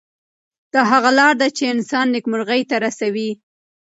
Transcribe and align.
دا 0.73 0.81
هغه 0.91 1.09
لار 1.19 1.33
ده 1.41 1.47
چې 1.57 1.63
انسان 1.73 2.05
نیکمرغۍ 2.15 2.61
ته 2.69 2.75
رسوي. 2.85 3.31